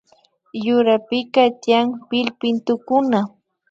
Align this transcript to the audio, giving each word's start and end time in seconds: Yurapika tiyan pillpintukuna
Yurapika 0.65 1.43
tiyan 1.61 1.87
pillpintukuna 2.07 3.19